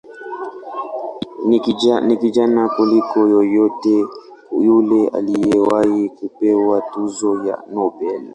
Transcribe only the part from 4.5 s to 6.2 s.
yule aliyewahi